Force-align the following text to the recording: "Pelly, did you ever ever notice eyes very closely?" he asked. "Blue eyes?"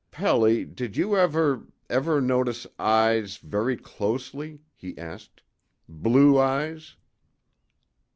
"Pelly, 0.09 0.65
did 0.65 0.97
you 0.97 1.15
ever 1.15 1.67
ever 1.87 2.19
notice 2.21 2.65
eyes 2.79 3.37
very 3.37 3.77
closely?" 3.77 4.61
he 4.73 4.97
asked. 4.97 5.43
"Blue 5.87 6.39
eyes?" 6.39 6.95